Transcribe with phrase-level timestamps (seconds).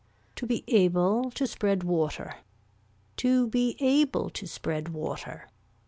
[0.37, 2.37] To be able to spread water.
[3.17, 5.47] To be able to spread water.